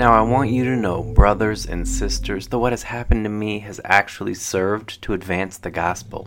Now, 0.00 0.14
I 0.14 0.22
want 0.22 0.48
you 0.48 0.64
to 0.64 0.76
know, 0.76 1.02
brothers 1.02 1.66
and 1.66 1.86
sisters, 1.86 2.48
that 2.48 2.58
what 2.58 2.72
has 2.72 2.84
happened 2.84 3.22
to 3.26 3.28
me 3.28 3.58
has 3.58 3.82
actually 3.84 4.32
served 4.32 5.02
to 5.02 5.12
advance 5.12 5.58
the 5.58 5.70
gospel. 5.70 6.26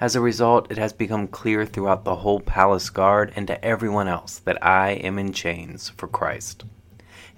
As 0.00 0.16
a 0.16 0.20
result, 0.20 0.68
it 0.68 0.78
has 0.78 0.92
become 0.92 1.28
clear 1.28 1.64
throughout 1.64 2.02
the 2.02 2.16
whole 2.16 2.40
palace 2.40 2.90
guard 2.90 3.32
and 3.36 3.46
to 3.46 3.64
everyone 3.64 4.08
else 4.08 4.40
that 4.40 4.60
I 4.66 4.94
am 4.94 5.20
in 5.20 5.32
chains 5.32 5.90
for 5.90 6.08
Christ. 6.08 6.64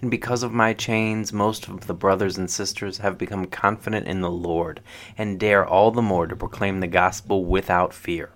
And 0.00 0.11
because 0.11 0.43
of 0.43 0.50
my 0.50 0.73
chains, 0.73 1.31
most 1.31 1.68
of 1.68 1.86
the 1.86 1.93
brothers 1.93 2.39
and 2.39 2.50
sisters 2.50 2.96
have 2.96 3.18
become 3.18 3.45
confident 3.45 4.07
in 4.07 4.22
the 4.22 4.31
Lord 4.31 4.81
and 5.18 5.39
dare 5.39 5.67
all 5.67 5.90
the 5.90 6.00
more 6.00 6.27
to 6.27 6.35
proclaim 6.35 6.81
the 6.81 6.86
gospel 6.86 7.45
without 7.45 7.93
fear. 7.93 8.31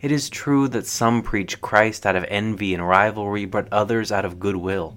It 0.00 0.10
is 0.10 0.30
true 0.30 0.68
that 0.68 0.86
some 0.86 1.20
preach 1.20 1.60
Christ 1.60 2.06
out 2.06 2.16
of 2.16 2.24
envy 2.28 2.72
and 2.72 2.88
rivalry, 2.88 3.44
but 3.44 3.70
others 3.70 4.10
out 4.10 4.24
of 4.24 4.40
goodwill. 4.40 4.96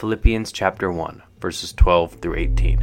Philippians 0.00 0.50
chapter 0.50 0.90
1, 0.90 1.20
verses 1.40 1.74
12 1.74 2.14
through 2.22 2.36
18. 2.36 2.78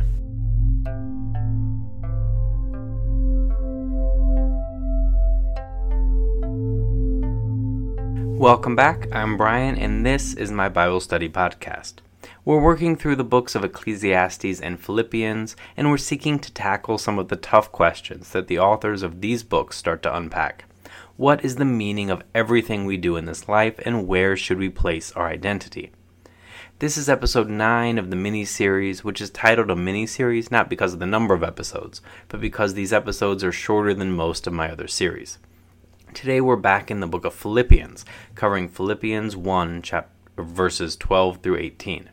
Welcome 8.38 8.76
back. 8.76 9.08
I'm 9.12 9.36
Brian, 9.36 9.76
and 9.80 10.06
this 10.06 10.36
is 10.36 10.52
my 10.52 10.70
Bible 10.70 11.00
study 11.00 11.28
podcast. 11.28 11.94
We're 12.46 12.62
working 12.62 12.96
through 12.96 13.16
the 13.16 13.24
books 13.24 13.56
of 13.56 13.64
Ecclesiastes 13.64 14.62
and 14.62 14.80
Philippians, 14.80 15.56
and 15.76 15.90
we're 15.90 15.98
seeking 15.98 16.38
to 16.38 16.54
tackle 16.54 17.00
some 17.00 17.18
of 17.18 17.30
the 17.30 17.36
tough 17.36 17.72
questions 17.72 18.30
that 18.34 18.48
the 18.48 18.60
authors 18.60 19.02
of 19.02 19.22
these 19.22 19.42
books 19.42 19.76
start 19.76 20.04
to 20.04 20.16
unpack. 20.16 20.66
What 21.16 21.44
is 21.44 21.56
the 21.56 21.66
meaning 21.66 22.12
of 22.12 22.22
everything 22.36 22.86
we 22.86 22.98
do 22.98 23.16
in 23.16 23.26
this 23.26 23.50
life, 23.50 23.80
and 23.84 24.08
where 24.08 24.38
should 24.38 24.60
we 24.60 24.70
place 24.70 25.12
our 25.14 25.28
identity? 25.28 25.90
This 26.80 26.96
is 26.96 27.10
episode 27.10 27.50
9 27.50 27.98
of 27.98 28.12
the 28.12 28.16
mini 28.16 28.46
series, 28.46 29.04
which 29.04 29.20
is 29.20 29.32
titled 29.32 29.72
a 29.72 29.76
mini 29.76 30.06
series 30.06 30.52
not 30.52 30.70
because 30.70 30.94
of 30.94 31.00
the 31.00 31.08
number 31.08 31.34
of 31.34 31.42
episodes, 31.42 32.04
but 32.28 32.40
because 32.40 32.76
these 32.76 32.94
episodes 32.94 33.44
are 33.44 33.52
shorter 33.52 33.96
than 33.96 34.12
most 34.12 34.46
of 34.46 34.54
my 34.54 34.72
other 34.72 34.88
series. 34.88 35.40
Today 36.14 36.40
we're 36.40 36.56
back 36.56 36.92
in 36.92 37.00
the 37.00 37.08
book 37.08 37.26
of 37.26 37.34
Philippians, 37.34 38.06
covering 38.36 38.70
Philippians 38.70 39.36
1, 39.36 39.82
chapter, 39.82 40.12
verses 40.38 40.96
12 40.96 41.38
through 41.42 41.58
18. 41.58 42.12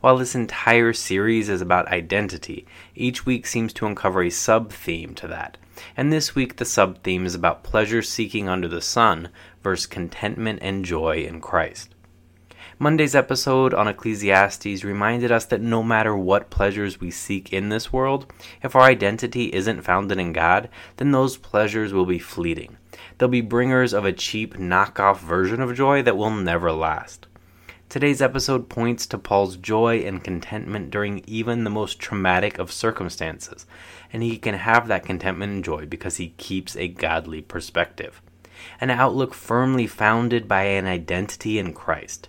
While 0.00 0.18
this 0.18 0.36
entire 0.36 0.92
series 0.92 1.48
is 1.48 1.60
about 1.60 1.88
identity, 1.88 2.64
each 2.94 3.26
week 3.26 3.44
seems 3.44 3.72
to 3.72 3.86
uncover 3.86 4.22
a 4.22 4.30
sub 4.30 4.70
theme 4.70 5.16
to 5.16 5.26
that. 5.26 5.58
And 5.96 6.12
this 6.12 6.36
week, 6.36 6.58
the 6.58 6.64
sub 6.64 7.02
theme 7.02 7.26
is 7.26 7.34
about 7.34 7.64
pleasure 7.64 8.02
seeking 8.02 8.48
under 8.48 8.68
the 8.68 8.80
sun 8.80 9.30
versus 9.64 9.86
contentment 9.86 10.60
and 10.62 10.84
joy 10.84 11.24
in 11.24 11.40
Christ. 11.40 11.95
Monday's 12.78 13.14
episode 13.14 13.72
on 13.72 13.88
Ecclesiastes 13.88 14.84
reminded 14.84 15.32
us 15.32 15.46
that 15.46 15.62
no 15.62 15.82
matter 15.82 16.14
what 16.14 16.50
pleasures 16.50 17.00
we 17.00 17.10
seek 17.10 17.50
in 17.50 17.70
this 17.70 17.90
world, 17.90 18.30
if 18.62 18.76
our 18.76 18.82
identity 18.82 19.46
isn't 19.54 19.80
founded 19.80 20.18
in 20.18 20.34
God, 20.34 20.68
then 20.98 21.10
those 21.10 21.38
pleasures 21.38 21.94
will 21.94 22.04
be 22.04 22.18
fleeting. 22.18 22.76
They'll 23.16 23.30
be 23.30 23.40
bringers 23.40 23.94
of 23.94 24.04
a 24.04 24.12
cheap 24.12 24.58
knockoff 24.58 25.20
version 25.20 25.62
of 25.62 25.74
joy 25.74 26.02
that 26.02 26.18
will 26.18 26.30
never 26.30 26.70
last. 26.70 27.26
Today's 27.88 28.20
episode 28.20 28.68
points 28.68 29.06
to 29.06 29.16
Paul's 29.16 29.56
joy 29.56 30.00
and 30.00 30.22
contentment 30.22 30.90
during 30.90 31.24
even 31.26 31.64
the 31.64 31.70
most 31.70 31.98
traumatic 31.98 32.58
of 32.58 32.70
circumstances, 32.70 33.64
and 34.12 34.22
he 34.22 34.36
can 34.36 34.54
have 34.54 34.86
that 34.88 35.06
contentment 35.06 35.50
and 35.50 35.64
joy 35.64 35.86
because 35.86 36.18
he 36.18 36.34
keeps 36.36 36.76
a 36.76 36.88
godly 36.88 37.40
perspective. 37.40 38.20
An 38.82 38.90
outlook 38.90 39.32
firmly 39.32 39.86
founded 39.86 40.46
by 40.46 40.64
an 40.64 40.84
identity 40.84 41.58
in 41.58 41.72
Christ. 41.72 42.28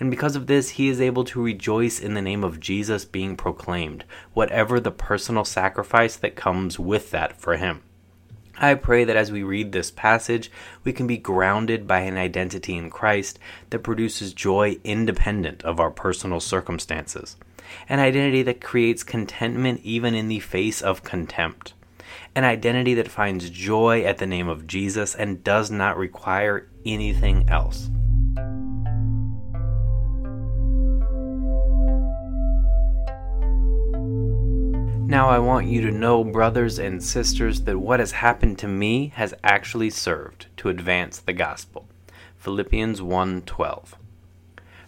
And 0.00 0.10
because 0.10 0.36
of 0.36 0.46
this, 0.46 0.70
he 0.70 0.88
is 0.88 1.00
able 1.00 1.24
to 1.24 1.42
rejoice 1.42 2.00
in 2.00 2.14
the 2.14 2.22
name 2.22 2.44
of 2.44 2.60
Jesus 2.60 3.04
being 3.04 3.36
proclaimed, 3.36 4.04
whatever 4.34 4.80
the 4.80 4.90
personal 4.90 5.44
sacrifice 5.44 6.16
that 6.16 6.36
comes 6.36 6.78
with 6.78 7.10
that 7.10 7.40
for 7.40 7.56
him. 7.56 7.82
I 8.60 8.74
pray 8.74 9.04
that 9.04 9.16
as 9.16 9.30
we 9.30 9.44
read 9.44 9.70
this 9.70 9.92
passage, 9.92 10.50
we 10.82 10.92
can 10.92 11.06
be 11.06 11.16
grounded 11.16 11.86
by 11.86 12.00
an 12.00 12.16
identity 12.16 12.76
in 12.76 12.90
Christ 12.90 13.38
that 13.70 13.84
produces 13.84 14.32
joy 14.32 14.78
independent 14.82 15.62
of 15.62 15.78
our 15.78 15.92
personal 15.92 16.40
circumstances, 16.40 17.36
an 17.88 18.00
identity 18.00 18.42
that 18.42 18.60
creates 18.60 19.04
contentment 19.04 19.80
even 19.84 20.14
in 20.14 20.26
the 20.26 20.40
face 20.40 20.82
of 20.82 21.04
contempt, 21.04 21.74
an 22.34 22.42
identity 22.42 22.94
that 22.94 23.08
finds 23.08 23.48
joy 23.48 24.02
at 24.02 24.18
the 24.18 24.26
name 24.26 24.48
of 24.48 24.66
Jesus 24.66 25.14
and 25.14 25.44
does 25.44 25.70
not 25.70 25.96
require 25.96 26.68
anything 26.84 27.48
else. 27.48 27.90
Now, 35.18 35.30
I 35.30 35.40
want 35.40 35.66
you 35.66 35.80
to 35.80 35.90
know, 35.90 36.22
brothers 36.22 36.78
and 36.78 37.02
sisters, 37.02 37.62
that 37.62 37.80
what 37.80 37.98
has 37.98 38.12
happened 38.12 38.56
to 38.60 38.68
me 38.68 39.08
has 39.16 39.34
actually 39.42 39.90
served 39.90 40.46
to 40.58 40.68
advance 40.68 41.18
the 41.18 41.32
gospel. 41.32 41.88
Philippians 42.36 43.02
1:12. 43.02 43.96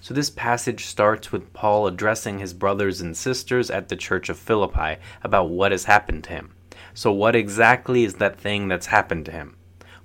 So 0.00 0.14
this 0.14 0.30
passage 0.30 0.86
starts 0.86 1.32
with 1.32 1.52
Paul 1.52 1.88
addressing 1.88 2.38
his 2.38 2.54
brothers 2.54 3.00
and 3.00 3.16
sisters 3.16 3.72
at 3.72 3.88
the 3.88 3.96
church 3.96 4.28
of 4.28 4.38
Philippi 4.38 5.00
about 5.24 5.50
what 5.50 5.72
has 5.72 5.86
happened 5.86 6.22
to 6.24 6.30
him. 6.30 6.52
So 6.94 7.10
what 7.10 7.34
exactly 7.34 8.04
is 8.04 8.14
that 8.14 8.38
thing 8.38 8.68
that's 8.68 8.86
happened 8.86 9.26
to 9.26 9.32
him? 9.32 9.56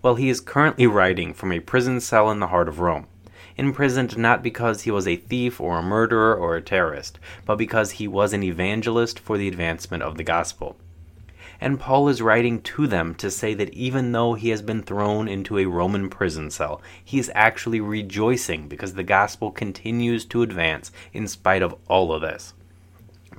Well, 0.01 0.15
he 0.15 0.29
is 0.29 0.41
currently 0.41 0.87
writing 0.87 1.35
from 1.35 1.51
a 1.51 1.59
prison 1.59 1.99
cell 1.99 2.31
in 2.31 2.39
the 2.39 2.47
heart 2.47 2.67
of 2.67 2.79
Rome 2.79 3.05
imprisoned 3.57 4.17
not 4.17 4.43
because 4.43 4.81
he 4.81 4.91
was 4.91 5.07
a 5.07 5.15
thief 5.15 5.59
or 5.61 5.77
a 5.77 5.83
murderer 5.83 6.35
or 6.35 6.55
a 6.55 6.61
terrorist, 6.61 7.19
but 7.45 7.57
because 7.57 7.91
he 7.91 8.07
was 8.07 8.33
an 8.33 8.43
evangelist 8.43 9.19
for 9.19 9.37
the 9.37 9.47
advancement 9.47 10.03
of 10.03 10.17
the 10.17 10.23
gospel. 10.23 10.75
And 11.61 11.79
Paul 11.79 12.09
is 12.09 12.21
writing 12.21 12.61
to 12.61 12.85
them 12.85 13.15
to 13.15 13.31
say 13.31 13.53
that 13.53 13.73
even 13.73 14.11
though 14.11 14.33
he 14.33 14.49
has 14.49 14.61
been 14.61 14.83
thrown 14.83 15.27
into 15.27 15.57
a 15.57 15.65
Roman 15.65 16.09
prison 16.09 16.51
cell, 16.51 16.81
he 17.03 17.17
is 17.17 17.31
actually 17.33 17.79
rejoicing 17.79 18.67
because 18.67 18.93
the 18.93 19.03
gospel 19.03 19.51
continues 19.51 20.25
to 20.25 20.41
advance 20.41 20.91
in 21.13 21.27
spite 21.27 21.61
of 21.61 21.75
all 21.87 22.11
of 22.11 22.21
this. 22.21 22.53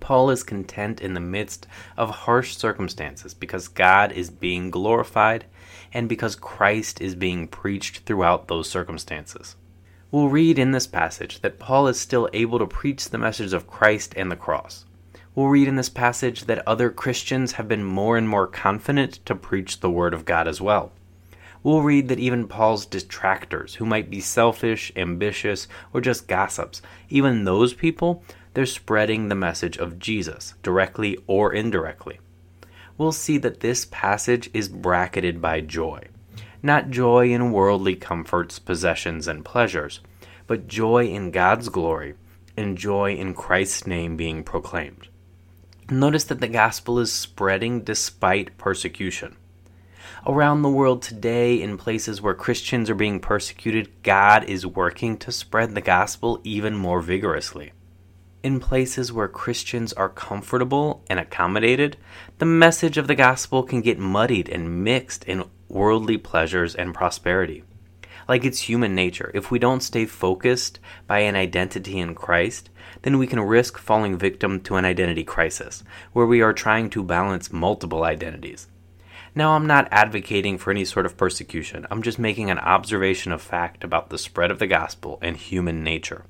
Paul 0.00 0.30
is 0.30 0.42
content 0.42 1.00
in 1.00 1.14
the 1.14 1.20
midst 1.20 1.66
of 1.96 2.10
harsh 2.10 2.56
circumstances 2.56 3.34
because 3.34 3.68
God 3.68 4.12
is 4.12 4.30
being 4.30 4.70
glorified 4.70 5.46
and 5.92 6.08
because 6.08 6.36
Christ 6.36 7.00
is 7.00 7.14
being 7.14 7.48
preached 7.48 8.00
throughout 8.00 8.48
those 8.48 8.68
circumstances. 8.68 9.56
We'll 10.12 10.28
read 10.28 10.56
in 10.56 10.70
this 10.70 10.86
passage 10.86 11.40
that 11.40 11.58
Paul 11.58 11.88
is 11.88 11.98
still 11.98 12.28
able 12.32 12.60
to 12.60 12.66
preach 12.66 13.08
the 13.10 13.18
message 13.18 13.52
of 13.52 13.66
Christ 13.66 14.14
and 14.16 14.30
the 14.30 14.36
cross. 14.36 14.84
We'll 15.34 15.48
read 15.48 15.66
in 15.66 15.74
this 15.74 15.88
passage 15.88 16.44
that 16.44 16.66
other 16.66 16.90
Christians 16.90 17.52
have 17.52 17.66
been 17.66 17.82
more 17.82 18.16
and 18.16 18.28
more 18.28 18.46
confident 18.46 19.18
to 19.26 19.34
preach 19.34 19.80
the 19.80 19.90
Word 19.90 20.14
of 20.14 20.24
God 20.24 20.46
as 20.46 20.60
well. 20.60 20.92
We'll 21.64 21.82
read 21.82 22.06
that 22.06 22.20
even 22.20 22.46
Paul's 22.46 22.86
detractors, 22.86 23.74
who 23.74 23.84
might 23.84 24.08
be 24.08 24.20
selfish, 24.20 24.92
ambitious, 24.94 25.66
or 25.92 26.00
just 26.00 26.28
gossips, 26.28 26.82
even 27.10 27.42
those 27.42 27.74
people, 27.74 28.22
they're 28.54 28.64
spreading 28.64 29.28
the 29.28 29.34
message 29.34 29.76
of 29.76 29.98
Jesus, 29.98 30.54
directly 30.62 31.18
or 31.26 31.52
indirectly. 31.52 32.20
We'll 32.96 33.10
see 33.10 33.38
that 33.38 33.58
this 33.58 33.84
passage 33.84 34.50
is 34.54 34.68
bracketed 34.68 35.42
by 35.42 35.62
joy 35.62 36.06
not 36.66 36.90
joy 36.90 37.30
in 37.30 37.52
worldly 37.52 37.94
comforts, 37.96 38.58
possessions, 38.58 39.26
and 39.26 39.44
pleasures, 39.44 40.00
but 40.46 40.68
joy 40.68 41.06
in 41.06 41.30
God's 41.30 41.68
glory 41.68 42.14
and 42.56 42.76
joy 42.76 43.14
in 43.14 43.34
Christ's 43.34 43.86
name 43.86 44.16
being 44.16 44.42
proclaimed. 44.42 45.08
Notice 45.88 46.24
that 46.24 46.40
the 46.40 46.48
gospel 46.48 46.98
is 46.98 47.12
spreading 47.12 47.82
despite 47.82 48.58
persecution. 48.58 49.36
Around 50.26 50.62
the 50.62 50.68
world 50.68 51.02
today, 51.02 51.62
in 51.62 51.78
places 51.78 52.20
where 52.20 52.34
Christians 52.34 52.90
are 52.90 52.96
being 52.96 53.20
persecuted, 53.20 54.02
God 54.02 54.42
is 54.44 54.66
working 54.66 55.16
to 55.18 55.30
spread 55.30 55.74
the 55.74 55.80
gospel 55.80 56.40
even 56.42 56.74
more 56.74 57.00
vigorously. 57.00 57.72
In 58.42 58.58
places 58.58 59.12
where 59.12 59.28
Christians 59.28 59.92
are 59.92 60.08
comfortable 60.08 61.04
and 61.08 61.20
accommodated, 61.20 61.96
the 62.38 62.46
message 62.46 62.98
of 62.98 63.06
the 63.06 63.14
gospel 63.14 63.62
can 63.62 63.80
get 63.80 63.98
muddied 63.98 64.48
and 64.48 64.82
mixed 64.82 65.24
in 65.24 65.44
worldly 65.68 66.18
pleasures 66.18 66.74
and 66.74 66.94
prosperity. 66.94 67.64
Like 68.28 68.44
it's 68.44 68.68
human 68.68 68.94
nature. 68.94 69.30
If 69.34 69.50
we 69.50 69.58
don't 69.58 69.82
stay 69.82 70.04
focused 70.04 70.80
by 71.06 71.20
an 71.20 71.36
identity 71.36 71.98
in 71.98 72.14
Christ, 72.14 72.70
then 73.02 73.18
we 73.18 73.26
can 73.26 73.40
risk 73.40 73.78
falling 73.78 74.18
victim 74.18 74.60
to 74.62 74.76
an 74.76 74.84
identity 74.84 75.22
crisis, 75.22 75.84
where 76.12 76.26
we 76.26 76.40
are 76.40 76.52
trying 76.52 76.90
to 76.90 77.04
balance 77.04 77.52
multiple 77.52 78.04
identities. 78.04 78.66
Now, 79.34 79.52
I'm 79.52 79.66
not 79.66 79.88
advocating 79.90 80.56
for 80.56 80.70
any 80.70 80.84
sort 80.84 81.06
of 81.06 81.16
persecution, 81.16 81.86
I'm 81.90 82.02
just 82.02 82.18
making 82.18 82.50
an 82.50 82.58
observation 82.58 83.32
of 83.32 83.42
fact 83.42 83.84
about 83.84 84.08
the 84.08 84.18
spread 84.18 84.50
of 84.50 84.58
the 84.58 84.66
gospel 84.66 85.18
and 85.20 85.36
human 85.36 85.84
nature. 85.84 86.24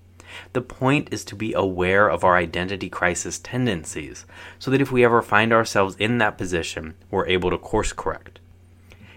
The 0.53 0.61
point 0.61 1.09
is 1.13 1.25
to 1.27 1.37
be 1.37 1.53
aware 1.55 2.09
of 2.09 2.25
our 2.25 2.37
identity 2.37 2.89
crisis 2.89 3.39
tendencies, 3.39 4.27
so 4.59 4.71
that 4.71 4.81
if 4.81 4.91
we 4.91 5.05
ever 5.05 5.23
find 5.23 5.53
ourselves 5.53 5.97
in 5.97 6.19
that 6.19 6.37
position, 6.37 6.95
we're 7.11 7.29
able 7.29 7.51
to 7.51 7.59
course 7.59 7.93
correct. 7.93 8.41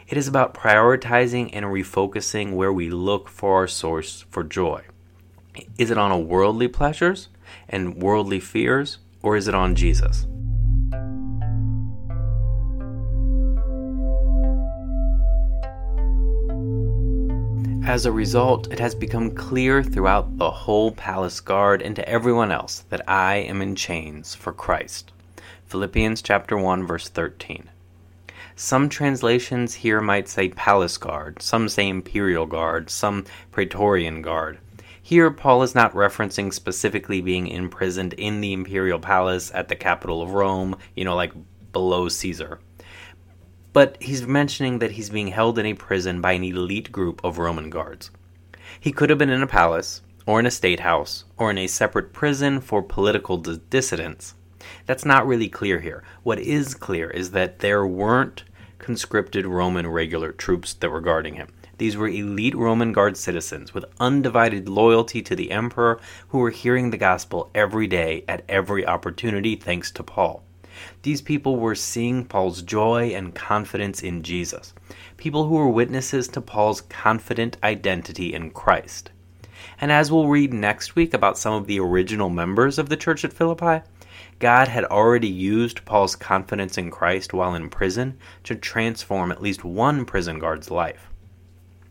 It 0.09 0.17
is 0.17 0.27
about 0.27 0.55
prioritizing 0.55 1.51
and 1.53 1.67
refocusing 1.67 2.53
where 2.53 2.73
we 2.73 2.89
look 2.89 3.29
for 3.29 3.57
our 3.57 3.67
source 3.67 4.25
for 4.31 4.43
joy. 4.43 4.81
Is 5.77 5.91
it 5.91 5.99
on 5.99 6.11
a 6.11 6.17
worldly 6.17 6.67
pleasures 6.67 7.29
and 7.67 7.93
worldly 7.93 8.39
fears, 8.39 8.97
or 9.21 9.37
is 9.37 9.47
it 9.47 9.53
on 9.53 9.75
Jesus? 9.75 10.25
As 17.87 18.07
a 18.07 18.11
result, 18.11 18.71
it 18.73 18.79
has 18.79 18.95
become 18.95 19.29
clear 19.29 19.83
throughout 19.83 20.39
the 20.39 20.49
whole 20.49 20.91
palace 20.91 21.39
guard 21.39 21.83
and 21.83 21.95
to 21.95 22.09
everyone 22.09 22.51
else 22.51 22.83
that 22.89 23.07
I 23.07 23.35
am 23.35 23.61
in 23.61 23.75
chains 23.75 24.33
for 24.33 24.53
Christ. 24.53 25.11
Philippians 25.67 26.23
chapter 26.23 26.57
1 26.57 26.87
verse 26.87 27.09
13. 27.09 27.69
Some 28.61 28.89
translations 28.89 29.73
here 29.73 30.01
might 30.01 30.27
say 30.27 30.49
palace 30.49 30.97
guard, 30.97 31.41
some 31.41 31.69
say 31.69 31.87
imperial 31.87 32.45
guard, 32.45 32.89
some 32.89 33.23
praetorian 33.51 34.21
guard. 34.21 34.59
Here, 35.01 35.31
Paul 35.31 35.63
is 35.63 35.73
not 35.73 35.93
referencing 35.93 36.53
specifically 36.53 37.21
being 37.21 37.47
imprisoned 37.47 38.11
in 38.15 38.41
the 38.41 38.51
imperial 38.51 38.99
palace 38.99 39.49
at 39.53 39.69
the 39.69 39.77
capital 39.77 40.21
of 40.21 40.33
Rome, 40.33 40.75
you 40.93 41.05
know, 41.05 41.15
like 41.15 41.31
below 41.71 42.09
Caesar 42.09 42.59
but 43.71 43.95
he's 44.01 44.25
mentioning 44.25 44.79
that 44.79 44.91
he's 44.91 45.09
being 45.09 45.27
held 45.27 45.59
in 45.59 45.65
a 45.65 45.73
prison 45.73 46.19
by 46.19 46.33
an 46.33 46.43
elite 46.43 46.91
group 46.91 47.23
of 47.23 47.37
Roman 47.37 47.69
guards. 47.69 48.09
He 48.79 48.91
could 48.91 49.09
have 49.09 49.19
been 49.19 49.29
in 49.29 49.43
a 49.43 49.47
palace, 49.47 50.01
or 50.25 50.39
in 50.39 50.45
a 50.45 50.51
state 50.51 50.81
house, 50.81 51.23
or 51.37 51.51
in 51.51 51.57
a 51.57 51.67
separate 51.67 52.11
prison 52.11 52.59
for 52.61 52.81
political 52.81 53.37
dissidents. 53.37 54.33
That's 54.85 55.05
not 55.05 55.27
really 55.27 55.47
clear 55.47 55.79
here. 55.79 56.03
What 56.23 56.39
is 56.39 56.73
clear 56.73 57.09
is 57.09 57.31
that 57.31 57.59
there 57.59 57.85
weren't 57.85 58.43
conscripted 58.79 59.45
Roman 59.45 59.85
regular 59.87 60.31
troops 60.31 60.73
that 60.73 60.89
were 60.89 61.01
guarding 61.01 61.35
him. 61.35 61.49
These 61.77 61.95
were 61.95 62.09
elite 62.09 62.55
Roman 62.55 62.91
guard 62.91 63.15
citizens 63.15 63.73
with 63.73 63.85
undivided 63.99 64.67
loyalty 64.67 65.21
to 65.21 65.35
the 65.35 65.51
emperor 65.51 65.99
who 66.29 66.39
were 66.39 66.49
hearing 66.49 66.89
the 66.89 66.97
gospel 66.97 67.49
every 67.53 67.87
day 67.87 68.25
at 68.27 68.43
every 68.49 68.85
opportunity 68.85 69.55
thanks 69.55 69.91
to 69.91 70.03
Paul. 70.03 70.43
These 71.03 71.21
people 71.21 71.57
were 71.57 71.75
seeing 71.75 72.25
Paul's 72.25 72.61
joy 72.61 73.11
and 73.15 73.35
confidence 73.35 74.01
in 74.01 74.23
Jesus, 74.23 74.73
people 75.17 75.47
who 75.47 75.55
were 75.55 75.69
witnesses 75.69 76.27
to 76.29 76.41
Paul's 76.41 76.81
confident 76.81 77.57
identity 77.63 78.33
in 78.33 78.51
Christ. 78.51 79.11
And 79.81 79.91
as 79.91 80.11
we'll 80.11 80.27
read 80.27 80.53
next 80.53 80.95
week 80.95 81.13
about 81.13 81.37
some 81.37 81.53
of 81.53 81.67
the 81.67 81.79
original 81.79 82.29
members 82.29 82.77
of 82.77 82.89
the 82.89 82.97
church 82.97 83.23
at 83.23 83.33
Philippi, 83.33 83.81
God 84.39 84.69
had 84.69 84.85
already 84.85 85.27
used 85.27 85.83
Paul's 85.83 86.15
confidence 86.15 86.77
in 86.77 86.89
Christ 86.89 87.33
while 87.33 87.55
in 87.55 87.69
prison 87.69 88.17
to 88.45 88.55
transform 88.55 89.31
at 89.31 89.41
least 89.41 89.65
one 89.65 90.05
prison 90.05 90.39
guard's 90.39 90.71
life. 90.71 91.09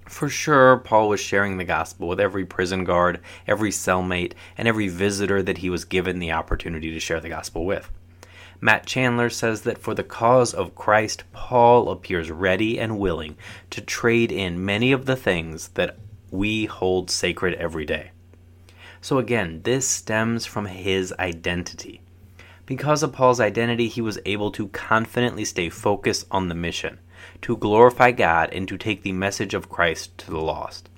For 0.06 0.30
sure, 0.30 0.78
Paul 0.78 1.10
was 1.10 1.20
sharing 1.20 1.58
the 1.58 1.64
gospel 1.64 2.08
with 2.08 2.18
every 2.18 2.46
prison 2.46 2.84
guard, 2.84 3.20
every 3.46 3.70
cellmate, 3.70 4.32
and 4.56 4.66
every 4.66 4.88
visitor 4.88 5.42
that 5.42 5.58
he 5.58 5.68
was 5.68 5.84
given 5.84 6.18
the 6.18 6.32
opportunity 6.32 6.90
to 6.90 7.00
share 7.00 7.20
the 7.20 7.28
gospel 7.28 7.66
with. 7.66 7.90
Matt 8.60 8.86
Chandler 8.86 9.28
says 9.28 9.62
that 9.62 9.76
for 9.76 9.94
the 9.94 10.02
cause 10.02 10.54
of 10.54 10.74
Christ, 10.74 11.24
Paul 11.32 11.90
appears 11.90 12.30
ready 12.30 12.80
and 12.80 12.98
willing 12.98 13.36
to 13.70 13.82
trade 13.82 14.32
in 14.32 14.64
many 14.64 14.90
of 14.90 15.04
the 15.04 15.16
things 15.16 15.68
that 15.74 15.98
we 16.30 16.64
hold 16.64 17.10
sacred 17.10 17.54
every 17.54 17.84
day. 17.84 18.10
So 19.02 19.18
again, 19.18 19.60
this 19.62 19.86
stems 19.86 20.46
from 20.46 20.66
his 20.66 21.12
identity. 21.18 22.00
Because 22.68 23.02
of 23.02 23.14
Paul's 23.14 23.40
identity, 23.40 23.88
he 23.88 24.02
was 24.02 24.18
able 24.26 24.50
to 24.50 24.68
confidently 24.68 25.46
stay 25.46 25.70
focused 25.70 26.26
on 26.30 26.48
the 26.48 26.54
mission, 26.54 26.98
to 27.40 27.56
glorify 27.56 28.10
God 28.10 28.50
and 28.52 28.68
to 28.68 28.76
take 28.76 29.00
the 29.00 29.12
message 29.12 29.54
of 29.54 29.70
Christ 29.70 30.18
to 30.18 30.30
the 30.30 30.38
lost. 30.38 30.90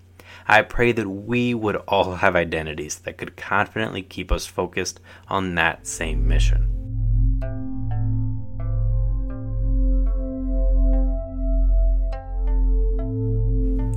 I 0.48 0.62
pray 0.62 0.90
that 0.90 1.08
we 1.08 1.54
would 1.54 1.76
all 1.86 2.14
have 2.16 2.34
identities 2.34 2.98
that 2.98 3.18
could 3.18 3.36
confidently 3.36 4.02
keep 4.02 4.32
us 4.32 4.46
focused 4.46 4.98
on 5.28 5.54
that 5.54 5.86
same 5.86 6.26
mission. 6.26 7.69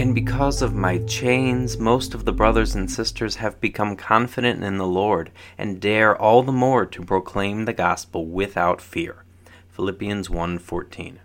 And 0.04 0.14
because 0.14 0.62
of 0.62 0.76
my 0.76 0.98
chains, 0.98 1.78
most 1.78 2.14
of 2.14 2.26
the 2.26 2.34
brothers 2.34 2.76
and 2.76 2.92
sisters 2.92 3.38
have 3.38 3.62
become 3.62 3.96
confident 3.96 4.62
in 4.62 4.78
the 4.78 4.86
Lord 4.86 5.32
and 5.58 5.80
dare 5.80 6.14
all 6.14 6.44
the 6.44 6.52
more 6.52 6.86
to 6.86 7.06
proclaim 7.06 7.64
the 7.64 7.72
gospel 7.72 8.26
without 8.26 8.82
fear. 8.82 9.24
Philippians 9.70 10.30
1:14. 10.30 11.20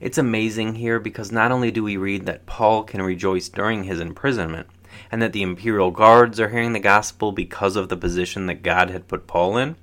It's 0.00 0.16
amazing 0.16 0.76
here 0.76 0.98
because 0.98 1.30
not 1.30 1.52
only 1.52 1.70
do 1.70 1.84
we 1.84 1.98
read 1.98 2.24
that 2.24 2.46
Paul 2.46 2.82
can 2.84 3.02
rejoice 3.02 3.50
during 3.50 3.84
his 3.84 4.00
imprisonment 4.00 4.68
and 5.10 5.20
that 5.20 5.34
the 5.34 5.42
imperial 5.42 5.90
guards 5.90 6.40
are 6.40 6.48
hearing 6.48 6.72
the 6.72 6.80
gospel 6.80 7.30
because 7.30 7.76
of 7.76 7.90
the 7.90 7.96
position 7.98 8.46
that 8.46 8.62
God 8.62 8.88
had 8.88 9.06
put 9.06 9.26
Paul 9.26 9.58
in, 9.58 9.76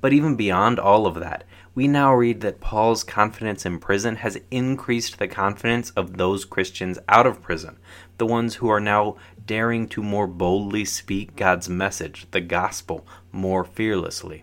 but 0.00 0.12
even 0.12 0.36
beyond 0.36 0.78
all 0.78 1.06
of 1.06 1.14
that, 1.16 1.44
we 1.74 1.86
now 1.86 2.14
read 2.14 2.40
that 2.40 2.60
Paul's 2.60 3.04
confidence 3.04 3.64
in 3.64 3.78
prison 3.78 4.16
has 4.16 4.40
increased 4.50 5.18
the 5.18 5.28
confidence 5.28 5.90
of 5.90 6.16
those 6.16 6.44
Christians 6.44 6.98
out 7.08 7.26
of 7.26 7.42
prison, 7.42 7.78
the 8.18 8.26
ones 8.26 8.56
who 8.56 8.68
are 8.68 8.80
now 8.80 9.16
daring 9.46 9.88
to 9.88 10.02
more 10.02 10.26
boldly 10.26 10.84
speak 10.84 11.36
God's 11.36 11.68
message, 11.68 12.26
the 12.30 12.40
gospel, 12.40 13.06
more 13.32 13.64
fearlessly. 13.64 14.42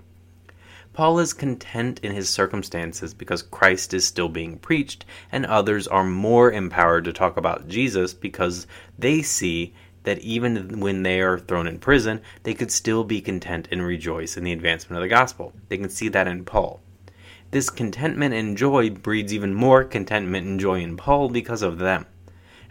Paul 0.93 1.19
is 1.19 1.33
content 1.33 1.99
in 2.01 2.13
his 2.13 2.27
circumstances 2.27 3.13
because 3.13 3.43
Christ 3.43 3.93
is 3.93 4.07
still 4.07 4.29
being 4.29 4.57
preached, 4.57 5.05
and 5.31 5.45
others 5.45 5.87
are 5.87 6.03
more 6.03 6.51
empowered 6.51 7.03
to 7.05 7.13
talk 7.13 7.37
about 7.37 7.67
Jesus 7.67 8.15
because 8.15 8.65
they 8.97 9.21
see 9.21 9.75
that 10.07 10.19
even 10.19 10.79
when 10.79 11.03
they 11.03 11.19
are 11.19 11.37
thrown 11.37 11.67
in 11.67 11.77
prison, 11.77 12.21
they 12.43 12.53
could 12.53 12.71
still 12.71 13.03
be 13.03 13.19
content 13.19 13.67
and 13.73 13.85
rejoice 13.85 14.37
in 14.37 14.45
the 14.45 14.53
advancement 14.53 14.95
of 14.97 15.01
the 15.01 15.13
gospel. 15.13 15.51
They 15.67 15.77
can 15.77 15.89
see 15.89 16.07
that 16.07 16.29
in 16.29 16.45
Paul. 16.45 16.79
This 17.51 17.69
contentment 17.69 18.33
and 18.33 18.55
joy 18.55 18.89
breeds 18.89 19.33
even 19.33 19.53
more 19.53 19.83
contentment 19.83 20.47
and 20.47 20.61
joy 20.61 20.79
in 20.79 20.95
Paul 20.95 21.27
because 21.27 21.61
of 21.61 21.79
them. 21.79 22.05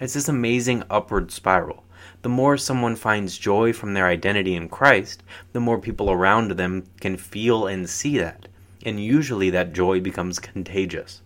It's 0.01 0.15
this 0.15 0.31
amazing 0.31 0.85
upward 0.89 1.31
spiral. 1.31 1.85
The 2.23 2.31
more 2.31 2.57
someone 2.57 2.97
finds 2.97 3.37
joy 3.37 3.75
from 3.75 3.93
their 3.93 4.07
identity 4.07 4.55
in 4.55 4.71
Christ, 4.71 5.23
the 5.53 5.61
more 5.61 5.79
people 5.79 6.11
around 6.11 6.53
them 6.53 6.85
can 7.03 7.19
feel 7.19 7.67
and 7.67 7.87
see 7.87 8.17
that. 8.17 8.49
And 8.83 8.99
usually 8.99 9.51
that 9.51 9.75
joy 9.75 10.01
becomes 10.01 10.39
contagious. 10.39 11.21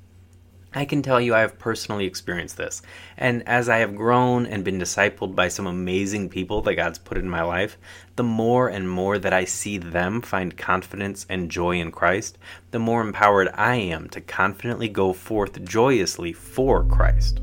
I 0.73 0.85
can 0.85 1.03
tell 1.03 1.21
you 1.21 1.35
I 1.35 1.41
have 1.41 1.59
personally 1.59 2.07
experienced 2.07 2.57
this. 2.57 2.81
And 3.17 3.43
as 3.49 3.69
I 3.69 3.79
have 3.79 3.97
grown 3.97 4.47
and 4.47 4.63
been 4.63 4.79
discipled 4.79 5.35
by 5.35 5.49
some 5.49 5.67
amazing 5.67 6.29
people 6.29 6.63
that 6.63 6.77
God's 6.77 6.99
put 6.99 7.19
in 7.19 7.29
my 7.29 7.43
life, 7.43 7.77
the 8.15 8.23
more 8.23 8.69
and 8.69 8.89
more 8.89 9.19
that 9.19 9.33
I 9.33 9.47
see 9.47 9.79
them 9.79 10.23
find 10.23 10.57
confidence 10.57 11.27
and 11.29 11.51
joy 11.51 11.81
in 11.81 11.91
Christ, 11.91 12.39
the 12.71 12.79
more 12.79 13.01
empowered 13.01 13.49
I 13.55 13.75
am 13.77 14.09
to 14.11 14.21
confidently 14.21 14.89
go 14.89 15.13
forth 15.13 15.65
joyously 15.65 16.33
for 16.33 16.85
Christ. 16.85 17.41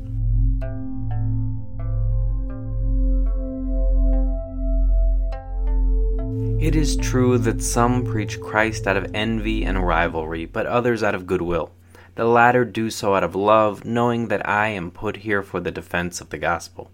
It 6.58 6.74
is 6.74 6.96
true 6.96 7.36
that 7.38 7.62
some 7.62 8.04
preach 8.04 8.40
Christ 8.40 8.86
out 8.86 8.96
of 8.96 9.14
envy 9.14 9.64
and 9.64 9.86
rivalry, 9.86 10.46
but 10.46 10.66
others 10.66 11.02
out 11.02 11.14
of 11.14 11.26
goodwill. 11.26 11.72
The 12.18 12.24
latter 12.24 12.64
do 12.64 12.90
so 12.90 13.14
out 13.14 13.22
of 13.22 13.36
love, 13.36 13.84
knowing 13.84 14.26
that 14.26 14.44
I 14.44 14.70
am 14.70 14.90
put 14.90 15.18
here 15.18 15.40
for 15.40 15.60
the 15.60 15.70
defense 15.70 16.20
of 16.20 16.30
the 16.30 16.36
gospel. 16.36 16.90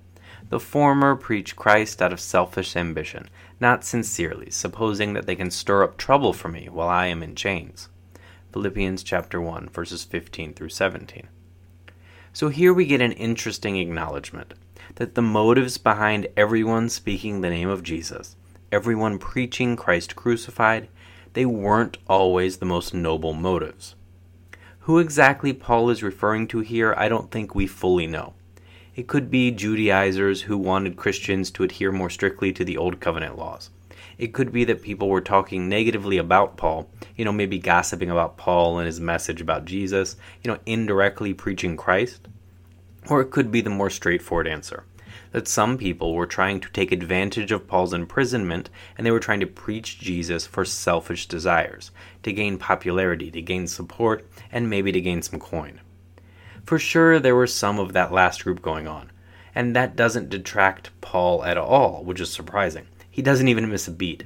The 0.50 0.60
former 0.60 1.16
preach 1.16 1.56
Christ 1.56 2.02
out 2.02 2.12
of 2.12 2.20
selfish 2.20 2.76
ambition, 2.76 3.30
not 3.58 3.84
sincerely, 3.84 4.50
supposing 4.50 5.14
that 5.14 5.24
they 5.24 5.34
can 5.34 5.50
stir 5.50 5.82
up 5.82 5.96
trouble 5.96 6.34
for 6.34 6.48
me 6.48 6.68
while 6.68 6.90
I 6.90 7.06
am 7.06 7.22
in 7.22 7.34
chains. 7.34 7.88
Philippians 8.52 9.02
chapter 9.02 9.40
1 9.40 9.70
verses 9.70 10.04
15 10.04 10.52
through 10.52 10.68
17. 10.68 11.26
So 12.34 12.50
here 12.50 12.74
we 12.74 12.84
get 12.84 13.00
an 13.00 13.12
interesting 13.12 13.78
acknowledgement 13.78 14.52
that 14.96 15.14
the 15.14 15.22
motives 15.22 15.78
behind 15.78 16.28
everyone 16.36 16.90
speaking 16.90 17.40
the 17.40 17.48
name 17.48 17.70
of 17.70 17.82
Jesus, 17.82 18.36
everyone 18.70 19.18
preaching 19.18 19.74
Christ 19.74 20.16
crucified, 20.16 20.88
they 21.32 21.46
weren't 21.46 21.96
always 22.08 22.58
the 22.58 22.66
most 22.66 22.92
noble 22.92 23.32
motives. 23.32 23.94
Who 24.84 24.98
exactly 24.98 25.54
Paul 25.54 25.88
is 25.88 26.02
referring 26.02 26.46
to 26.48 26.60
here, 26.60 26.94
I 26.98 27.08
don't 27.08 27.30
think 27.30 27.54
we 27.54 27.66
fully 27.66 28.06
know. 28.06 28.34
It 28.94 29.08
could 29.08 29.30
be 29.30 29.50
Judaizers 29.50 30.42
who 30.42 30.58
wanted 30.58 30.98
Christians 30.98 31.50
to 31.52 31.62
adhere 31.62 31.90
more 31.90 32.10
strictly 32.10 32.52
to 32.52 32.66
the 32.66 32.76
Old 32.76 33.00
Covenant 33.00 33.38
laws. 33.38 33.70
It 34.18 34.34
could 34.34 34.52
be 34.52 34.62
that 34.64 34.82
people 34.82 35.08
were 35.08 35.22
talking 35.22 35.70
negatively 35.70 36.18
about 36.18 36.58
Paul, 36.58 36.90
you 37.16 37.24
know, 37.24 37.32
maybe 37.32 37.58
gossiping 37.58 38.10
about 38.10 38.36
Paul 38.36 38.78
and 38.78 38.84
his 38.84 39.00
message 39.00 39.40
about 39.40 39.64
Jesus, 39.64 40.16
you 40.42 40.50
know, 40.50 40.58
indirectly 40.66 41.32
preaching 41.32 41.78
Christ. 41.78 42.28
Or 43.08 43.22
it 43.22 43.30
could 43.30 43.50
be 43.50 43.62
the 43.62 43.70
more 43.70 43.88
straightforward 43.88 44.46
answer 44.46 44.84
that 45.32 45.48
some 45.48 45.78
people 45.78 46.14
were 46.14 46.26
trying 46.26 46.60
to 46.60 46.70
take 46.70 46.92
advantage 46.92 47.52
of 47.52 47.66
Paul's 47.66 47.92
imprisonment 47.92 48.70
and 48.96 49.06
they 49.06 49.10
were 49.10 49.20
trying 49.20 49.40
to 49.40 49.46
preach 49.46 49.98
Jesus 49.98 50.46
for 50.46 50.64
selfish 50.64 51.26
desires, 51.26 51.90
to 52.22 52.32
gain 52.32 52.58
popularity, 52.58 53.30
to 53.30 53.42
gain 53.42 53.66
support, 53.66 54.26
and 54.50 54.70
maybe 54.70 54.92
to 54.92 55.00
gain 55.00 55.22
some 55.22 55.38
coin. 55.40 55.80
For 56.64 56.78
sure, 56.78 57.20
there 57.20 57.36
was 57.36 57.52
some 57.52 57.78
of 57.78 57.92
that 57.92 58.12
last 58.12 58.44
group 58.44 58.62
going 58.62 58.88
on, 58.88 59.10
and 59.54 59.76
that 59.76 59.96
doesn't 59.96 60.30
detract 60.30 60.90
Paul 61.00 61.44
at 61.44 61.58
all, 61.58 62.02
which 62.02 62.20
is 62.20 62.32
surprising. 62.32 62.86
He 63.10 63.22
doesn't 63.22 63.48
even 63.48 63.68
miss 63.68 63.86
a 63.86 63.90
beat. 63.90 64.24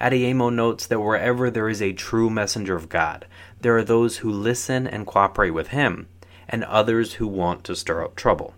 Adeyemo 0.00 0.54
notes 0.54 0.86
that 0.86 1.00
wherever 1.00 1.50
there 1.50 1.68
is 1.68 1.82
a 1.82 1.92
true 1.92 2.30
messenger 2.30 2.76
of 2.76 2.88
God, 2.88 3.26
there 3.60 3.76
are 3.76 3.82
those 3.82 4.18
who 4.18 4.30
listen 4.30 4.86
and 4.86 5.06
cooperate 5.06 5.50
with 5.50 5.68
him, 5.68 6.06
and 6.48 6.62
others 6.64 7.14
who 7.14 7.26
want 7.26 7.64
to 7.64 7.74
stir 7.74 8.04
up 8.04 8.14
trouble. 8.14 8.54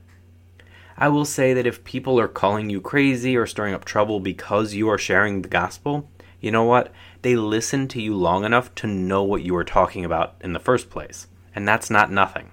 I 1.01 1.09
will 1.09 1.25
say 1.25 1.55
that 1.55 1.67
if 1.67 1.83
people 1.83 2.21
are 2.21 2.29
calling 2.29 2.69
you 2.69 2.83
crazy 2.83 3.35
or 3.35 3.47
stirring 3.47 3.73
up 3.73 3.87
trouble 3.87 4.21
because 4.21 4.75
you 4.75 4.87
are 4.91 4.99
sharing 4.99 5.41
the 5.41 5.49
gospel, 5.49 6.07
you 6.43 6.51
know 6.51 6.65
what? 6.65 6.93
They 7.23 7.37
listen 7.37 7.89
to 7.89 8.03
you 8.03 8.15
long 8.15 8.45
enough 8.45 8.75
to 8.77 8.87
know 8.87 9.23
what 9.23 9.43
you 9.43 9.57
are 9.57 9.65
talking 9.65 10.05
about 10.05 10.35
in 10.43 10.53
the 10.53 10.61
first 10.61 10.91
place, 10.91 11.27
and 11.55 11.67
that's 11.67 11.89
not 11.89 12.13
nothing. 12.13 12.51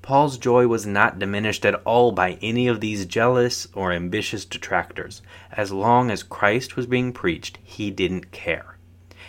Paul's 0.00 0.38
joy 0.38 0.66
was 0.66 0.86
not 0.86 1.18
diminished 1.18 1.66
at 1.66 1.74
all 1.84 2.10
by 2.10 2.38
any 2.40 2.68
of 2.68 2.80
these 2.80 3.04
jealous 3.04 3.68
or 3.74 3.92
ambitious 3.92 4.46
detractors. 4.46 5.20
As 5.52 5.70
long 5.70 6.10
as 6.10 6.22
Christ 6.22 6.74
was 6.74 6.86
being 6.86 7.12
preached, 7.12 7.58
he 7.62 7.90
didn't 7.90 8.32
care. 8.32 8.78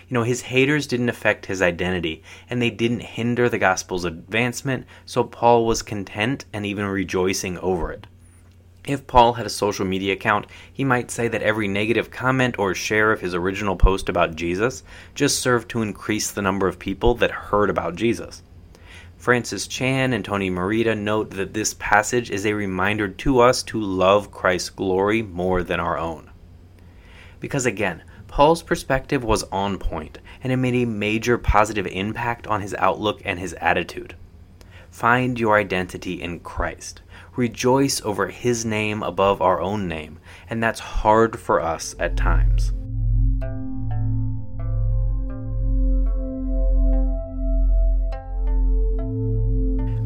You 0.07 0.13
know, 0.13 0.23
his 0.23 0.43
haters 0.43 0.87
didn't 0.87 1.09
affect 1.09 1.47
his 1.47 1.61
identity, 1.61 2.23
and 2.49 2.61
they 2.61 2.69
didn't 2.69 3.01
hinder 3.01 3.49
the 3.49 3.57
gospel's 3.57 4.05
advancement, 4.05 4.85
so 5.05 5.25
Paul 5.25 5.65
was 5.65 5.81
content 5.81 6.45
and 6.53 6.65
even 6.65 6.85
rejoicing 6.85 7.57
over 7.57 7.91
it. 7.91 8.07
If 8.85 9.07
Paul 9.07 9.33
had 9.33 9.45
a 9.45 9.49
social 9.49 9.85
media 9.85 10.11
account, 10.11 10.45
he 10.71 10.83
might 10.83 11.09
say 11.09 11.29
that 11.29 11.41
every 11.41 11.69
negative 11.69 12.11
comment 12.11 12.59
or 12.59 12.75
share 12.75 13.13
of 13.13 13.21
his 13.21 13.33
original 13.33 13.77
post 13.77 14.09
about 14.09 14.35
Jesus 14.35 14.83
just 15.15 15.39
served 15.39 15.69
to 15.69 15.81
increase 15.81 16.31
the 16.31 16.41
number 16.41 16.67
of 16.67 16.79
people 16.79 17.15
that 17.15 17.31
heard 17.31 17.69
about 17.69 17.95
Jesus. 17.95 18.43
Francis 19.15 19.67
Chan 19.67 20.11
and 20.11 20.25
Tony 20.25 20.49
Merida 20.49 20.95
note 20.95 21.29
that 21.29 21.53
this 21.53 21.75
passage 21.75 22.29
is 22.29 22.45
a 22.45 22.53
reminder 22.53 23.07
to 23.07 23.39
us 23.39 23.63
to 23.63 23.79
love 23.79 24.31
Christ's 24.31 24.71
glory 24.71 25.21
more 25.21 25.63
than 25.63 25.79
our 25.79 25.97
own. 25.97 26.29
Because 27.39 27.65
again, 27.65 28.03
Paul's 28.27 28.63
perspective 28.63 29.23
was 29.23 29.43
on 29.43 29.77
point, 29.77 30.17
and 30.43 30.51
it 30.51 30.57
made 30.57 30.75
a 30.75 30.85
major 30.85 31.37
positive 31.37 31.87
impact 31.87 32.47
on 32.47 32.59
his 32.59 32.73
outlook 32.73 33.21
and 33.23 33.39
his 33.39 33.53
attitude. 33.61 34.15
Find 34.93 35.39
your 35.39 35.57
identity 35.57 36.21
in 36.21 36.41
Christ. 36.41 37.01
Rejoice 37.35 37.99
over 38.05 38.27
his 38.27 38.63
name 38.63 39.01
above 39.01 39.41
our 39.41 39.59
own 39.59 39.87
name, 39.87 40.19
and 40.47 40.61
that's 40.61 40.79
hard 40.79 41.39
for 41.39 41.59
us 41.59 41.95
at 41.97 42.15
times. 42.15 42.71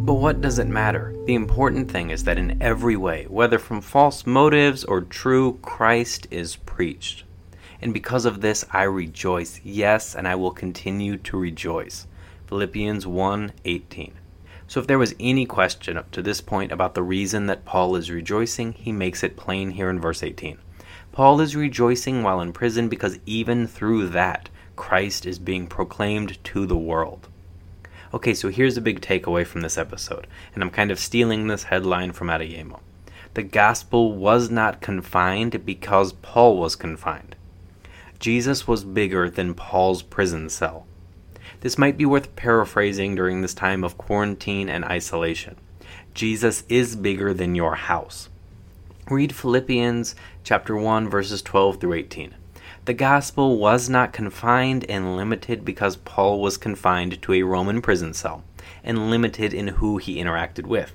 But 0.06 0.14
what 0.14 0.40
does 0.40 0.58
it 0.58 0.68
matter? 0.68 1.14
The 1.26 1.36
important 1.36 1.92
thing 1.92 2.10
is 2.10 2.24
that 2.24 2.38
in 2.38 2.62
every 2.62 2.96
way, 2.96 3.26
whether 3.28 3.60
from 3.60 3.82
false 3.82 4.26
motives 4.26 4.86
or 4.86 5.02
true, 5.02 5.60
Christ 5.62 6.28
is 6.32 6.56
preached. 6.56 7.26
And 7.82 7.94
because 7.94 8.24
of 8.24 8.40
this, 8.40 8.64
I 8.72 8.84
rejoice. 8.84 9.60
Yes, 9.66 10.16
and 10.16 10.26
I 10.26 10.36
will 10.36 10.52
continue 10.52 11.18
to 11.18 11.38
rejoice. 11.38 12.08
Philippians 12.46 13.06
1:18. 13.06 14.14
So 14.68 14.82
if 14.82 14.88
there 14.88 15.00
was 15.00 15.16
any 15.18 15.46
question 15.46 15.98
up 15.98 16.12
to 16.12 16.22
this 16.22 16.42
point 16.42 16.74
about 16.74 16.94
the 16.94 17.04
reason 17.04 17.46
that 17.46 17.64
Paul 17.64 17.96
is 17.96 18.12
rejoicing, 18.12 18.74
he 18.74 18.92
makes 18.92 19.24
it 19.24 19.38
plain 19.38 19.72
here 19.72 19.90
in 19.90 20.00
verse 20.00 20.22
18. 20.22 20.58
Paul 21.14 21.40
is 21.40 21.56
rejoicing 21.56 22.22
while 22.22 22.42
in 22.42 22.52
prison 22.52 22.90
because 22.90 23.18
even 23.26 23.66
through 23.66 24.10
that, 24.10 24.50
Christ 24.76 25.26
is 25.26 25.40
being 25.40 25.68
proclaimed 25.68 26.44
to 26.44 26.66
the 26.66 26.78
world. 26.78 27.30
Okay, 28.14 28.34
so 28.34 28.50
here's 28.50 28.78
a 28.78 28.82
big 28.82 29.02
takeaway 29.02 29.46
from 29.46 29.62
this 29.62 29.78
episode, 29.78 30.28
and 30.54 30.64
I'm 30.64 30.70
kind 30.70 30.92
of 30.92 31.00
stealing 31.00 31.48
this 31.48 31.64
headline 31.64 32.12
from 32.12 32.28
Adeyemo. 32.28 32.82
The 33.34 33.44
gospel 33.44 34.14
was 34.14 34.50
not 34.50 34.82
confined 34.82 35.66
because 35.66 36.14
Paul 36.14 36.58
was 36.58 36.76
confined. 36.76 37.36
Jesus 38.20 38.68
was 38.68 38.84
bigger 38.84 39.30
than 39.30 39.54
Paul's 39.54 40.02
prison 40.02 40.50
cell. 40.50 40.88
This 41.62 41.78
might 41.78 41.98
be 41.98 42.06
worth 42.06 42.36
paraphrasing 42.36 43.16
during 43.16 43.42
this 43.42 43.56
time 43.56 43.84
of 43.84 43.98
quarantine 43.98 44.70
and 44.70 44.86
isolation. 44.86 45.56
Jesus 46.14 46.64
is 46.70 46.96
bigger 46.96 47.34
than 47.34 47.56
your 47.56 47.76
house. 47.76 48.30
Read 49.10 49.34
Philippians 49.34 50.16
chapter 50.44 50.76
1 50.76 51.10
verses 51.10 51.42
12 51.42 51.80
through 51.80 51.94
18. 51.94 52.36
The 52.86 52.94
gospel 52.94 53.58
was 53.58 53.90
not 53.90 54.14
confined 54.14 54.86
and 54.88 55.18
limited 55.18 55.66
because 55.66 55.96
Paul 55.98 56.42
was 56.42 56.58
confined 56.58 57.22
to 57.24 57.34
a 57.34 57.44
Roman 57.44 57.82
prison 57.82 58.14
cell 58.14 58.44
and 58.84 59.10
limited 59.10 59.54
in 59.54 59.68
who 59.68 59.98
he 59.98 60.18
interacted 60.18 60.68
with. 60.68 60.94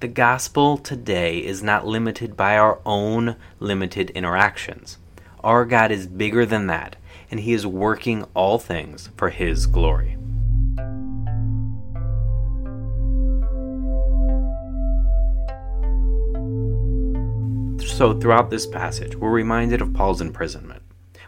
The 0.00 0.08
gospel 0.08 0.78
today 0.78 1.38
is 1.38 1.62
not 1.62 1.86
limited 1.86 2.36
by 2.36 2.56
our 2.56 2.78
own 2.86 3.36
limited 3.58 4.10
interactions. 4.10 4.98
Our 5.42 5.64
God 5.64 5.90
is 5.90 6.06
bigger 6.06 6.46
than 6.46 6.68
that, 6.68 6.96
and 7.34 7.40
he 7.40 7.52
is 7.52 7.66
working 7.66 8.24
all 8.32 8.60
things 8.60 9.10
for 9.16 9.28
his 9.28 9.66
glory. 9.66 10.16
So, 17.88 18.16
throughout 18.20 18.50
this 18.50 18.68
passage, 18.68 19.16
we're 19.16 19.32
reminded 19.32 19.82
of 19.82 19.92
Paul's 19.92 20.20
imprisonment 20.20 20.84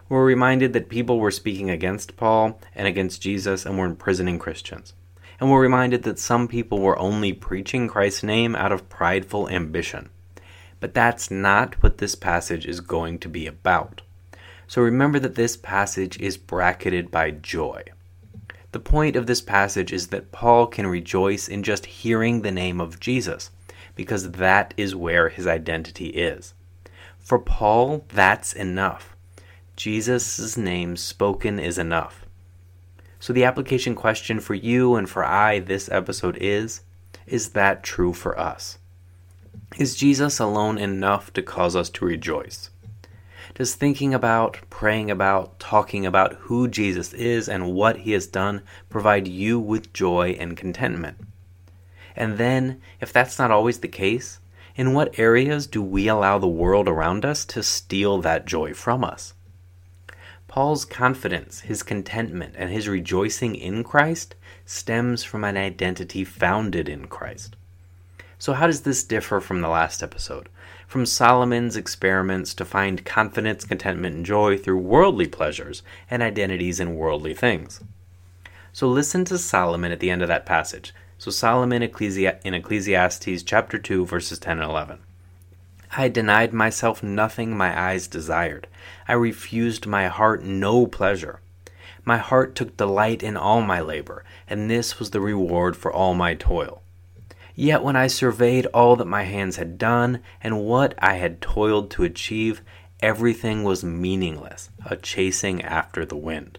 we're 0.09 0.25
reminded 0.25 0.73
that 0.75 0.89
people 0.89 1.19
were 1.19 1.33
speaking 1.33 1.71
against 1.71 2.17
Paul 2.17 2.61
and 2.73 2.87
against 2.87 3.21
Jesus 3.21 3.67
and 3.67 3.77
were 3.77 3.87
imprisoning 3.87 4.39
Christians. 4.39 4.95
And 5.41 5.51
we're 5.51 5.61
reminded 5.61 6.05
that 6.05 6.21
some 6.21 6.47
people 6.47 6.79
were 6.79 6.97
only 6.97 7.33
preaching 7.33 7.89
Christ's 7.89 8.23
name 8.23 8.55
out 8.55 8.71
of 8.71 8.89
prideful 8.89 9.49
ambition. 9.49 10.11
But 10.79 10.95
that's 10.95 11.33
not 11.33 11.83
what 11.83 11.99
this 11.99 12.15
passage 12.15 12.67
is 12.67 12.81
going 12.81 13.19
to 13.19 13.29
be 13.29 13.49
about. 13.49 14.03
So 14.67 14.83
remember 14.83 15.19
that 15.21 15.37
this 15.37 15.57
passage 15.57 16.19
is 16.21 16.37
bracketed 16.37 17.11
by 17.11 17.31
joy. 17.31 17.85
The 18.73 18.81
point 18.81 19.17
of 19.17 19.27
this 19.27 19.41
passage 19.41 19.93
is 19.93 20.09
that 20.09 20.33
Paul 20.33 20.67
can 20.67 20.87
rejoice 20.87 21.49
in 21.49 21.63
just 21.63 21.87
hearing 21.87 22.43
the 22.43 22.51
name 22.51 22.81
of 22.81 23.01
Jesus, 23.01 23.51
because 23.95 24.33
that 24.33 24.75
is 24.77 24.95
where 24.95 25.29
his 25.29 25.47
identity 25.47 26.09
is. 26.09 26.53
For 27.19 27.39
Paul, 27.39 28.05
that's 28.09 28.53
enough. 28.53 29.17
Jesus' 29.77 30.57
name 30.57 30.97
spoken 30.97 31.59
is 31.59 31.79
enough. 31.79 32.27
So, 33.19 33.33
the 33.33 33.45
application 33.45 33.95
question 33.95 34.41
for 34.41 34.55
you 34.55 34.95
and 34.95 35.09
for 35.09 35.25
I 35.25 35.59
this 35.59 35.89
episode 35.91 36.39
is 36.41 36.83
Is 37.27 37.51
that 37.51 37.83
true 37.83 38.13
for 38.13 38.39
us? 38.39 38.79
Is 39.79 39.97
Jesus 39.97 40.39
alone 40.39 40.79
enough 40.79 41.33
to 41.33 41.43
cause 41.43 41.75
us 41.75 41.91
to 41.91 42.05
rejoice? 42.05 42.71
Does 43.57 43.75
thinking 43.75 44.13
about, 44.13 44.59
praying 44.69 45.11
about, 45.11 45.59
talking 45.59 46.05
about 46.05 46.35
who 46.41 46.69
Jesus 46.69 47.15
is 47.15 47.49
and 47.49 47.73
what 47.73 48.01
he 48.01 48.13
has 48.13 48.27
done 48.27 48.61
provide 48.91 49.27
you 49.27 49.59
with 49.59 49.95
joy 49.95 50.37
and 50.39 50.59
contentment? 50.59 51.17
And 52.15 52.37
then, 52.37 52.83
if 53.01 53.15
that's 53.15 53.39
not 53.39 53.51
always 53.51 53.79
the 53.79 53.89
case, 53.89 54.41
in 54.75 54.93
what 54.93 55.19
areas 55.19 55.67
do 55.67 55.83
we 55.83 56.07
allow 56.07 56.37
the 56.37 56.47
world 56.47 56.87
around 56.87 57.25
us 57.25 57.47
to 57.47 57.63
steal 57.63 58.21
that 58.21 58.45
joy 58.45 58.75
from 58.75 59.03
us? 59.03 59.33
Paul's 60.49 60.85
confidence, 60.85 61.61
his 61.61 61.83
contentment, 61.83 62.57
and 62.59 62.69
his 62.69 62.91
rejoicing 62.91 63.55
in 63.55 63.85
Christ 63.85 64.35
stems 64.67 65.25
from 65.25 65.45
an 65.45 65.57
identity 65.57 66.25
founded 66.25 66.91
in 66.91 67.07
Christ. 67.07 67.57
So, 68.39 68.53
how 68.53 68.67
does 68.67 68.83
this 68.83 69.03
differ 69.03 69.41
from 69.41 69.63
the 69.63 69.69
last 69.69 70.03
episode? 70.03 70.51
From 70.87 71.05
Solomon's 71.05 71.77
experiments 71.77 72.55
to 72.55 72.65
find 72.65 73.05
confidence, 73.05 73.65
contentment, 73.65 74.15
and 74.17 74.25
joy 74.25 74.57
through 74.57 74.79
worldly 74.79 75.27
pleasures 75.27 75.83
and 76.09 76.23
identities 76.23 76.79
in 76.79 76.95
worldly 76.95 77.35
things. 77.35 77.81
So, 78.73 78.87
listen 78.87 79.25
to 79.25 79.37
Solomon 79.37 79.91
at 79.91 79.99
the 79.99 80.11
end 80.11 80.23
of 80.23 80.29
that 80.29 80.47
passage. 80.47 80.95
So, 81.19 81.33
Solomon 81.33 81.83
in 81.83 82.55
Ecclesiastes 82.55 83.43
chapter 83.43 83.79
2, 83.79 84.07
verses 84.07 84.39
10 84.39 84.59
and 84.59 84.71
11. 84.71 84.99
I 85.97 86.09
denied 86.09 86.53
myself 86.53 87.03
nothing 87.03 87.57
my 87.57 87.77
eyes 87.77 88.07
desired. 88.07 88.69
I 89.09 89.15
refused 89.15 89.87
my 89.87 90.07
heart 90.07 90.45
no 90.45 90.87
pleasure. 90.87 91.41
My 92.05 92.19
heart 92.19 92.55
took 92.55 92.77
delight 92.77 93.25
in 93.25 93.37
all 93.37 93.63
my 93.63 93.81
labor, 93.81 94.25
and 94.49 94.71
this 94.71 95.01
was 95.01 95.11
the 95.11 95.21
reward 95.21 95.77
for 95.77 95.93
all 95.93 96.15
my 96.15 96.35
toil. 96.35 96.83
Yet 97.59 97.83
when 97.83 97.97
I 97.97 98.07
surveyed 98.07 98.67
all 98.67 98.97
that 98.97 99.07
my 99.07 99.23
hands 99.23 99.57
had 99.57 99.79
done 99.79 100.21
and 100.43 100.61
what 100.61 100.95
I 100.99 101.15
had 101.15 101.41
toiled 101.41 101.91
to 101.93 102.05
achieve, 102.05 102.61
everything 103.01 103.65
was 103.65 103.83
meaningless, 103.83 104.69
a 104.85 104.95
chasing 104.95 105.63
after 105.63 106.05
the 106.05 106.17
wind. 106.17 106.59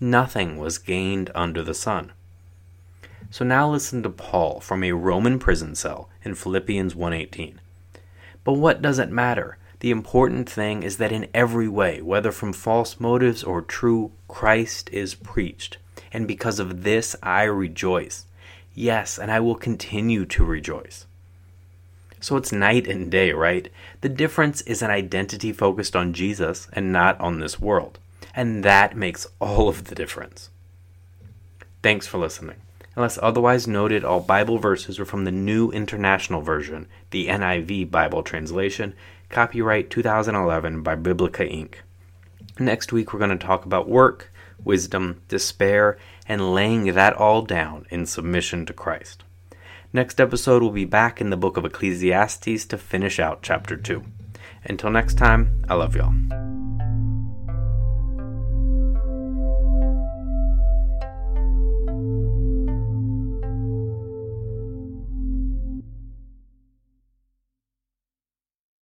Nothing 0.00 0.58
was 0.58 0.78
gained 0.78 1.30
under 1.32 1.62
the 1.62 1.74
sun. 1.74 2.10
So 3.30 3.44
now 3.44 3.70
listen 3.70 4.02
to 4.02 4.10
Paul 4.10 4.58
from 4.58 4.82
a 4.82 4.92
Roman 4.92 5.38
prison 5.38 5.76
cell 5.76 6.10
in 6.24 6.34
Philippians 6.34 6.96
1:18. 6.96 7.60
But 8.42 8.54
what 8.54 8.82
does 8.82 8.98
it 8.98 9.10
matter? 9.10 9.58
The 9.78 9.92
important 9.92 10.50
thing 10.50 10.82
is 10.82 10.96
that 10.96 11.12
in 11.12 11.28
every 11.32 11.68
way, 11.68 12.02
whether 12.02 12.32
from 12.32 12.52
false 12.52 12.98
motives 12.98 13.44
or 13.44 13.62
true, 13.62 14.10
Christ 14.26 14.90
is 14.92 15.14
preached. 15.14 15.78
And 16.12 16.26
because 16.26 16.58
of 16.58 16.82
this 16.82 17.14
I 17.22 17.44
rejoice. 17.44 18.26
Yes, 18.74 19.18
and 19.18 19.30
I 19.30 19.40
will 19.40 19.54
continue 19.54 20.24
to 20.26 20.44
rejoice. 20.44 21.06
So 22.20 22.36
it's 22.36 22.52
night 22.52 22.86
and 22.86 23.10
day, 23.10 23.32
right? 23.32 23.68
The 24.00 24.08
difference 24.08 24.60
is 24.62 24.80
an 24.80 24.90
identity 24.90 25.52
focused 25.52 25.96
on 25.96 26.12
Jesus 26.12 26.68
and 26.72 26.92
not 26.92 27.20
on 27.20 27.40
this 27.40 27.60
world. 27.60 27.98
And 28.34 28.64
that 28.64 28.96
makes 28.96 29.26
all 29.40 29.68
of 29.68 29.84
the 29.84 29.94
difference. 29.94 30.48
Thanks 31.82 32.06
for 32.06 32.18
listening. 32.18 32.56
Unless 32.94 33.18
otherwise 33.22 33.66
noted, 33.66 34.04
all 34.04 34.20
Bible 34.20 34.58
verses 34.58 35.00
are 35.00 35.04
from 35.04 35.24
the 35.24 35.32
New 35.32 35.70
International 35.70 36.42
Version, 36.42 36.86
the 37.10 37.26
NIV 37.26 37.90
Bible 37.90 38.22
translation, 38.22 38.94
copyright 39.28 39.90
2011 39.90 40.82
by 40.82 40.94
Biblica 40.94 41.44
Inc. 41.44 41.76
Next 42.58 42.92
week, 42.92 43.12
we're 43.12 43.18
going 43.18 43.36
to 43.36 43.46
talk 43.46 43.64
about 43.64 43.88
work, 43.88 44.30
wisdom, 44.62 45.22
despair, 45.28 45.98
and 46.26 46.54
laying 46.54 46.92
that 46.94 47.14
all 47.14 47.42
down 47.42 47.86
in 47.90 48.06
submission 48.06 48.66
to 48.66 48.72
Christ. 48.72 49.24
Next 49.92 50.20
episode, 50.20 50.62
we'll 50.62 50.72
be 50.72 50.84
back 50.84 51.20
in 51.20 51.30
the 51.30 51.36
book 51.36 51.56
of 51.56 51.64
Ecclesiastes 51.64 52.64
to 52.66 52.78
finish 52.78 53.18
out 53.18 53.42
chapter 53.42 53.76
2. 53.76 54.02
Until 54.64 54.90
next 54.90 55.18
time, 55.18 55.64
I 55.68 55.74
love 55.74 55.94
y'all. 55.94 56.14